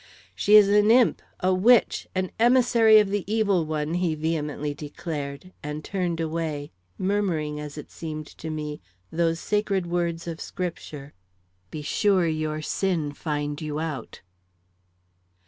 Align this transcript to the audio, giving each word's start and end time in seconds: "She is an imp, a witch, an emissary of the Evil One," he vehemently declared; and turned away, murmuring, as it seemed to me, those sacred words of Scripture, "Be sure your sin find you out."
"She 0.33 0.55
is 0.55 0.67
an 0.67 0.89
imp, 0.89 1.21
a 1.41 1.53
witch, 1.53 2.07
an 2.15 2.31
emissary 2.39 2.97
of 2.97 3.09
the 3.09 3.23
Evil 3.31 3.67
One," 3.67 3.93
he 3.93 4.15
vehemently 4.15 4.73
declared; 4.73 5.51
and 5.61 5.83
turned 5.85 6.19
away, 6.19 6.71
murmuring, 6.97 7.59
as 7.59 7.77
it 7.77 7.91
seemed 7.91 8.25
to 8.39 8.49
me, 8.49 8.81
those 9.11 9.39
sacred 9.39 9.85
words 9.85 10.25
of 10.25 10.41
Scripture, 10.41 11.13
"Be 11.69 11.83
sure 11.83 12.25
your 12.25 12.63
sin 12.63 13.13
find 13.13 13.61
you 13.61 13.79
out." 13.79 14.21